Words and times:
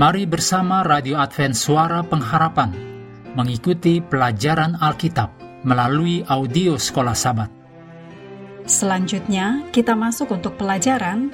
Mari 0.00 0.24
bersama 0.24 0.80
Radio 0.80 1.20
Advent 1.20 1.52
Suara 1.52 2.00
Pengharapan 2.00 2.72
mengikuti 3.36 4.00
pelajaran 4.00 4.72
Alkitab 4.80 5.28
melalui 5.60 6.24
audio 6.24 6.80
Sekolah 6.80 7.12
Sabat. 7.12 7.52
Selanjutnya, 8.64 9.60
kita 9.68 9.92
masuk 9.92 10.32
untuk 10.32 10.56
pelajaran 10.56 11.28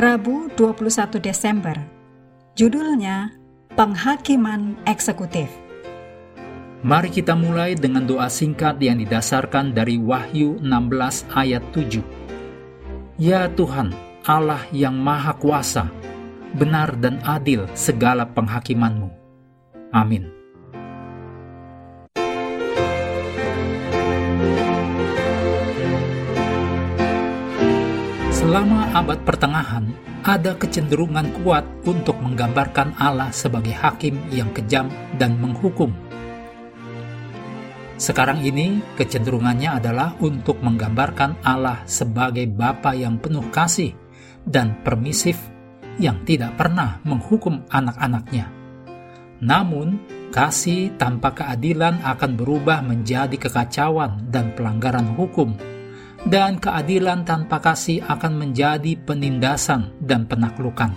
Rabu 0.00 0.48
21 0.56 1.20
Desember. 1.20 1.76
Judulnya 2.56 3.36
Penghakiman 3.76 4.80
Eksekutif. 4.88 5.52
Mari 6.80 7.12
kita 7.12 7.36
mulai 7.36 7.76
dengan 7.76 8.08
doa 8.08 8.32
singkat 8.32 8.80
yang 8.80 9.04
didasarkan 9.04 9.76
dari 9.76 10.00
Wahyu 10.00 10.56
16 10.64 11.28
ayat 11.36 11.60
7. 11.76 12.00
Ya 13.20 13.52
Tuhan, 13.52 13.92
Allah 14.24 14.64
yang 14.72 14.96
Maha 14.96 15.36
Kuasa, 15.36 15.92
benar 16.56 16.96
dan 16.96 17.20
adil 17.26 17.68
segala 17.76 18.24
penghakimanmu. 18.24 19.10
Amin. 19.92 20.38
Selama 28.32 28.88
abad 28.96 29.20
pertengahan, 29.28 29.92
ada 30.24 30.56
kecenderungan 30.56 31.36
kuat 31.42 31.68
untuk 31.84 32.16
menggambarkan 32.22 32.96
Allah 32.96 33.28
sebagai 33.28 33.76
hakim 33.76 34.16
yang 34.32 34.48
kejam 34.56 34.88
dan 35.20 35.36
menghukum. 35.36 35.92
Sekarang 37.98 38.38
ini, 38.40 38.78
kecenderungannya 38.94 39.82
adalah 39.82 40.14
untuk 40.22 40.62
menggambarkan 40.62 41.42
Allah 41.42 41.82
sebagai 41.84 42.46
Bapa 42.46 42.94
yang 42.94 43.18
penuh 43.18 43.44
kasih 43.50 43.92
dan 44.46 44.80
permisif 44.86 45.36
yang 45.98 46.22
tidak 46.22 46.54
pernah 46.54 47.02
menghukum 47.02 47.66
anak-anaknya. 47.68 48.48
Namun, 49.38 50.02
kasih 50.34 50.94
tanpa 50.98 51.34
keadilan 51.34 52.02
akan 52.02 52.34
berubah 52.34 52.82
menjadi 52.82 53.34
kekacauan 53.38 54.30
dan 54.30 54.54
pelanggaran 54.54 55.14
hukum, 55.14 55.54
dan 56.26 56.58
keadilan 56.58 57.22
tanpa 57.22 57.62
kasih 57.62 58.02
akan 58.06 58.34
menjadi 58.34 58.98
penindasan 58.98 59.94
dan 60.02 60.26
penaklukan. 60.26 60.90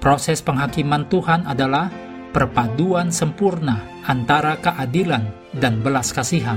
Proses 0.00 0.40
penghakiman 0.40 1.04
Tuhan 1.12 1.44
adalah 1.44 1.92
perpaduan 2.32 3.12
sempurna 3.12 3.84
antara 4.08 4.56
keadilan 4.56 5.28
dan 5.52 5.84
belas 5.84 6.16
kasihan. 6.16 6.56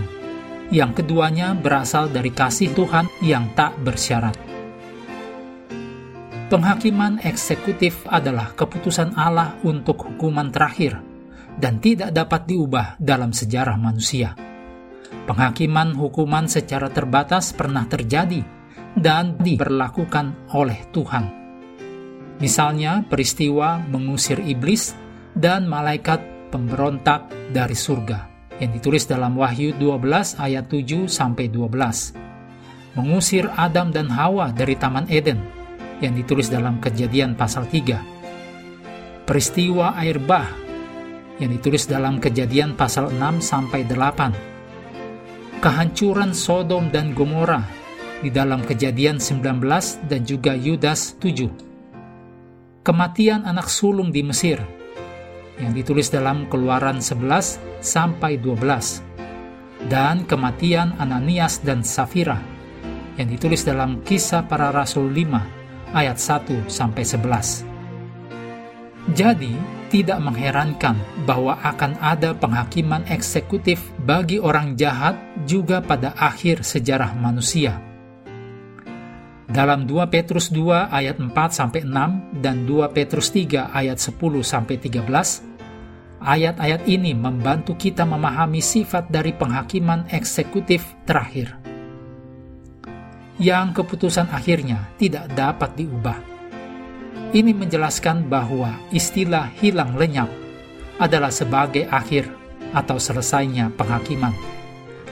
Yang 0.72 1.04
keduanya 1.04 1.52
berasal 1.52 2.08
dari 2.08 2.32
kasih 2.32 2.72
Tuhan 2.72 3.12
yang 3.20 3.52
tak 3.52 3.76
bersyarat. 3.84 4.53
Penghakiman 6.54 7.18
eksekutif 7.26 8.06
adalah 8.06 8.54
keputusan 8.54 9.18
Allah 9.18 9.58
untuk 9.66 10.06
hukuman 10.06 10.54
terakhir 10.54 11.02
dan 11.58 11.82
tidak 11.82 12.14
dapat 12.14 12.46
diubah 12.46 12.94
dalam 13.02 13.34
sejarah 13.34 13.74
manusia. 13.74 14.38
Penghakiman 15.26 15.98
hukuman 15.98 16.46
secara 16.46 16.94
terbatas 16.94 17.58
pernah 17.58 17.90
terjadi 17.90 18.46
dan 18.94 19.34
diberlakukan 19.42 20.54
oleh 20.54 20.78
Tuhan. 20.94 21.26
Misalnya 22.38 23.02
peristiwa 23.02 23.82
mengusir 23.90 24.38
iblis 24.38 24.94
dan 25.34 25.66
malaikat 25.66 26.22
pemberontak 26.54 27.34
dari 27.50 27.74
surga 27.74 28.30
yang 28.62 28.70
ditulis 28.70 29.10
dalam 29.10 29.42
Wahyu 29.42 29.74
12 29.82 30.38
ayat 30.38 30.70
7 30.70 31.10
sampai 31.10 31.50
12. 31.50 32.94
Mengusir 32.94 33.50
Adam 33.58 33.90
dan 33.90 34.06
Hawa 34.14 34.54
dari 34.54 34.78
Taman 34.78 35.10
Eden 35.10 35.63
yang 36.04 36.20
ditulis 36.20 36.52
dalam 36.52 36.84
kejadian 36.84 37.40
pasal 37.40 37.64
3. 37.72 39.24
Peristiwa 39.24 39.96
air 39.96 40.20
bah 40.20 40.52
yang 41.40 41.56
ditulis 41.56 41.88
dalam 41.88 42.20
kejadian 42.20 42.76
pasal 42.76 43.08
6 43.16 43.40
sampai 43.40 43.88
8. 43.88 45.64
Kehancuran 45.64 46.36
Sodom 46.36 46.92
dan 46.92 47.16
Gomora 47.16 47.64
di 48.20 48.28
dalam 48.28 48.68
kejadian 48.68 49.24
19 49.24 50.12
dan 50.12 50.22
juga 50.28 50.52
Yudas 50.60 51.16
7. 51.24 52.84
Kematian 52.84 53.48
anak 53.48 53.72
sulung 53.72 54.12
di 54.12 54.28
Mesir 54.28 54.60
yang 55.56 55.72
ditulis 55.72 56.12
dalam 56.12 56.52
Keluaran 56.52 57.00
11 57.00 57.80
sampai 57.80 58.36
12 58.44 59.88
dan 59.88 60.28
kematian 60.28 61.00
Ananias 61.00 61.64
dan 61.64 61.80
Safira 61.80 62.44
yang 63.16 63.32
ditulis 63.32 63.64
dalam 63.64 64.04
Kisah 64.04 64.44
Para 64.52 64.76
Rasul 64.76 65.16
5 65.16 65.63
ayat 65.94 66.18
1 66.18 66.68
sampai 66.68 67.06
11. 67.06 67.64
Jadi, 69.14 69.54
tidak 69.94 70.18
mengherankan 70.26 70.98
bahwa 71.30 71.54
akan 71.62 71.94
ada 72.02 72.34
penghakiman 72.34 73.06
eksekutif 73.14 73.94
bagi 74.02 74.42
orang 74.42 74.74
jahat 74.74 75.14
juga 75.46 75.86
pada 75.86 76.18
akhir 76.18 76.66
sejarah 76.66 77.14
manusia. 77.14 77.78
Dalam 79.46 79.86
2 79.86 80.10
Petrus 80.10 80.50
2 80.50 80.90
ayat 80.90 81.22
4 81.22 81.30
sampai 81.54 81.86
6 81.86 82.42
dan 82.42 82.66
2 82.66 82.90
Petrus 82.90 83.30
3 83.30 83.70
ayat 83.70 84.02
10 84.02 84.18
sampai 84.42 84.82
13, 84.82 85.46
ayat-ayat 86.26 86.82
ini 86.90 87.14
membantu 87.14 87.78
kita 87.78 88.02
memahami 88.02 88.66
sifat 88.66 89.14
dari 89.14 89.30
penghakiman 89.30 90.10
eksekutif 90.10 90.98
terakhir 91.06 91.63
yang 93.42 93.74
keputusan 93.74 94.30
akhirnya 94.30 94.94
tidak 95.02 95.30
dapat 95.34 95.74
diubah. 95.74 96.20
Ini 97.34 97.50
menjelaskan 97.50 98.30
bahwa 98.30 98.78
istilah 98.94 99.50
hilang 99.58 99.98
lenyap 99.98 100.30
adalah 101.02 101.34
sebagai 101.34 101.90
akhir 101.90 102.30
atau 102.78 103.02
selesainya 103.02 103.74
penghakiman. 103.74 104.34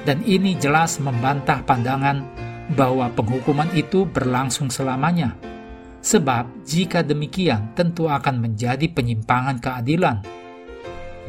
Dan 0.05 0.21
ini 0.25 0.53
jelas 0.57 1.01
membantah 1.01 1.65
pandangan 1.65 2.21
bahwa 2.77 3.09
penghukuman 3.13 3.69
itu 3.73 4.05
berlangsung 4.05 4.69
selamanya. 4.69 5.33
Sebab 6.01 6.65
jika 6.65 7.05
demikian 7.05 7.73
tentu 7.77 8.09
akan 8.09 8.41
menjadi 8.41 8.85
penyimpangan 8.89 9.61
keadilan. 9.61 10.21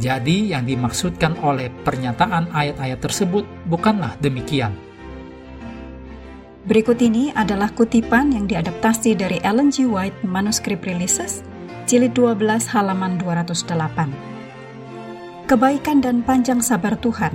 Jadi 0.00 0.56
yang 0.56 0.64
dimaksudkan 0.64 1.36
oleh 1.44 1.68
pernyataan 1.84 2.52
ayat-ayat 2.52 3.00
tersebut 3.00 3.44
bukanlah 3.68 4.16
demikian 4.24 4.72
Berikut 6.62 6.94
ini 7.02 7.34
adalah 7.34 7.74
kutipan 7.74 8.30
yang 8.30 8.46
diadaptasi 8.46 9.18
dari 9.18 9.42
Ellen 9.42 9.74
G. 9.74 9.82
White 9.82 10.22
Manuscript 10.22 10.86
Releases, 10.86 11.42
jilid 11.90 12.14
12 12.14 12.38
halaman 12.70 13.18
208. 13.18 15.50
Kebaikan 15.50 15.98
dan 15.98 16.22
panjang 16.22 16.62
sabar 16.62 16.94
Tuhan, 17.02 17.34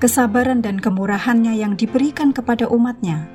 kesabaran 0.00 0.64
dan 0.64 0.80
kemurahannya 0.80 1.52
yang 1.52 1.76
diberikan 1.76 2.32
kepada 2.32 2.64
umatnya, 2.72 3.28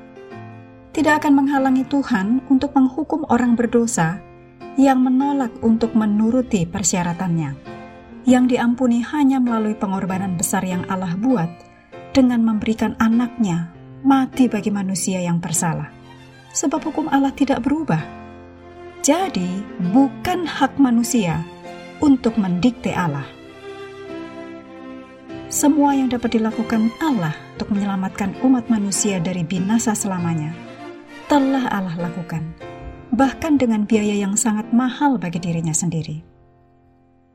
tidak 0.89 1.21
akan 1.21 1.38
menghalangi 1.38 1.85
Tuhan 1.85 2.41
untuk 2.49 2.73
menghukum 2.73 3.29
orang 3.29 3.53
berdosa 3.53 4.17
yang 4.73 5.05
menolak 5.05 5.53
untuk 5.61 5.94
menuruti 5.94 6.65
persyaratannya, 6.65 7.53
yang 8.25 8.49
diampuni 8.49 9.05
hanya 9.05 9.38
melalui 9.38 9.77
pengorbanan 9.77 10.33
besar 10.33 10.65
yang 10.65 10.81
Allah 10.89 11.13
buat 11.13 11.53
dengan 12.09 12.41
memberikan 12.41 12.97
anaknya 12.97 13.75
mati 14.05 14.45
bagi 14.45 14.69
manusia 14.69 15.17
yang 15.17 15.41
bersalah, 15.41 15.89
sebab 16.53 16.77
hukum 16.93 17.09
Allah 17.09 17.33
tidak 17.33 17.65
berubah. 17.65 18.00
Jadi, 19.01 19.65
bukan 19.91 20.45
hak 20.45 20.77
manusia 20.77 21.41
untuk 22.00 22.38
mendikte 22.38 22.94
Allah. 22.94 23.25
Semua 25.50 25.97
yang 25.97 26.13
dapat 26.13 26.38
dilakukan 26.38 26.94
Allah 27.01 27.33
untuk 27.57 27.74
menyelamatkan 27.74 28.38
umat 28.45 28.69
manusia 28.69 29.18
dari 29.18 29.41
binasa 29.41 29.97
selamanya 29.97 30.53
telah 31.25 31.65
Allah 31.74 31.97
lakukan, 31.97 32.45
bahkan 33.09 33.57
dengan 33.57 33.89
biaya 33.89 34.13
yang 34.13 34.38
sangat 34.38 34.69
mahal 34.69 35.18
bagi 35.18 35.41
dirinya 35.41 35.74
sendiri. 35.74 36.21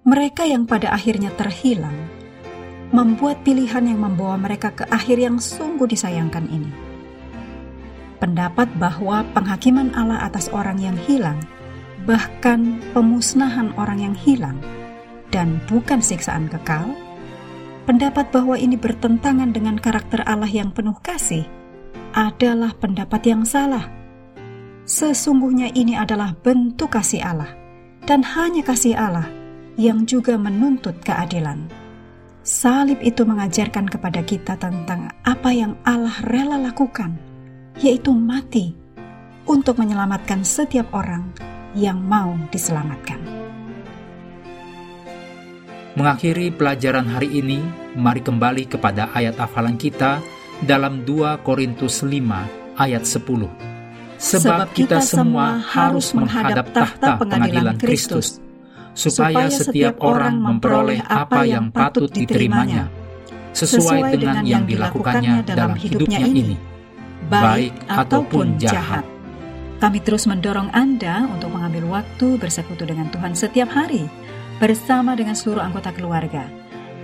Mereka 0.06 0.47
yang 0.47 0.71
pada 0.71 0.95
akhirnya 0.95 1.35
terhilang 1.35 2.20
membuat 2.91 3.47
pilihan 3.47 3.87
yang 3.87 4.03
membawa 4.03 4.35
mereka 4.35 4.75
ke 4.75 4.85
akhir 4.91 5.19
yang 5.23 5.39
sungguh 5.39 5.87
disayangkan 5.87 6.47
ini. 6.51 6.71
Pendapat 8.19 8.69
bahwa 8.77 9.25
penghakiman 9.33 9.95
Allah 9.97 10.27
atas 10.27 10.51
orang 10.53 10.77
yang 10.83 10.99
hilang, 11.09 11.41
bahkan 12.05 12.83
pemusnahan 12.93 13.73
orang 13.79 14.11
yang 14.11 14.17
hilang, 14.19 14.59
dan 15.31 15.63
bukan 15.71 16.03
siksaan 16.03 16.51
kekal, 16.51 16.93
pendapat 17.87 18.29
bahwa 18.35 18.59
ini 18.59 18.77
bertentangan 18.77 19.55
dengan 19.55 19.79
karakter 19.79 20.21
Allah 20.27 20.51
yang 20.51 20.75
penuh 20.75 20.99
kasih 21.01 21.47
adalah 22.13 22.75
pendapat 22.77 23.23
yang 23.25 23.47
salah. 23.47 23.87
Sesungguhnya 24.85 25.71
ini 25.73 25.95
adalah 25.95 26.35
bentuk 26.35 26.99
kasih 26.99 27.23
Allah, 27.23 27.55
dan 28.05 28.27
hanya 28.27 28.67
kasih 28.67 28.99
Allah 28.99 29.31
yang 29.79 30.05
juga 30.05 30.35
menuntut 30.35 30.99
keadilan. 31.07 31.71
Salib 32.41 33.05
itu 33.05 33.29
mengajarkan 33.29 33.85
kepada 33.85 34.25
kita 34.25 34.57
tentang 34.57 35.13
apa 35.29 35.53
yang 35.53 35.77
Allah 35.85 36.17
rela 36.25 36.57
lakukan, 36.57 37.13
yaitu 37.85 38.17
mati 38.17 38.73
untuk 39.45 39.77
menyelamatkan 39.77 40.41
setiap 40.41 40.89
orang 40.97 41.29
yang 41.77 42.01
mau 42.01 42.33
diselamatkan. 42.49 43.21
Mengakhiri 46.01 46.49
pelajaran 46.57 47.05
hari 47.13 47.45
ini, 47.45 47.61
mari 47.93 48.25
kembali 48.25 48.73
kepada 48.73 49.13
ayat 49.13 49.37
hafalan 49.37 49.77
kita 49.77 50.25
dalam 50.65 51.05
2 51.05 51.45
Korintus 51.45 52.01
5 52.01 52.81
ayat 52.81 53.05
10. 53.05 53.53
Sebab 54.17 54.73
kita 54.73 55.05
semua 55.05 55.61
harus 55.61 56.17
menghadap 56.17 56.73
tahta 56.73 57.21
pengadilan 57.21 57.77
Kristus, 57.77 58.41
supaya 58.95 59.49
setiap 59.49 60.03
orang 60.03 60.39
memperoleh 60.39 61.01
apa 61.05 61.47
yang 61.47 61.71
patut 61.71 62.11
diterimanya, 62.11 62.91
sesuai 63.55 64.19
dengan 64.19 64.45
yang 64.47 64.65
dilakukannya 64.67 65.47
dalam 65.47 65.75
hidupnya 65.75 66.21
ini, 66.23 66.57
baik 67.31 67.75
ataupun 67.87 68.59
jahat. 68.59 69.07
Kami 69.81 69.97
terus 70.05 70.29
mendorong 70.29 70.69
Anda 70.77 71.25
untuk 71.25 71.57
mengambil 71.57 71.89
waktu 71.89 72.37
bersekutu 72.37 72.85
dengan 72.85 73.09
Tuhan 73.09 73.33
setiap 73.33 73.73
hari, 73.73 74.05
bersama 74.61 75.17
dengan 75.17 75.33
seluruh 75.33 75.65
anggota 75.65 75.89
keluarga, 75.97 76.45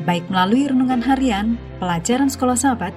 baik 0.04 0.28
melalui 0.28 0.68
renungan 0.68 1.00
harian, 1.00 1.56
pelajaran 1.80 2.28
sekolah 2.28 2.52
sahabat, 2.52 2.92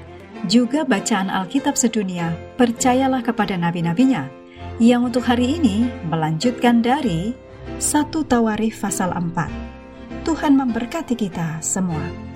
juga 0.51 0.83
bacaan 0.83 1.31
Alkitab 1.31 1.79
sedunia, 1.79 2.35
percayalah 2.59 3.23
kepada 3.23 3.55
nabi-nabinya, 3.55 4.27
yang 4.83 5.07
untuk 5.07 5.23
hari 5.23 5.59
ini 5.59 5.87
melanjutkan 6.11 6.83
dari 6.83 7.31
1 7.77 8.09
Tawarikh 8.09 8.73
pasal 8.81 9.13
4. 9.13 10.25
Tuhan 10.25 10.57
memberkati 10.57 11.13
kita 11.13 11.61
semua. 11.61 12.28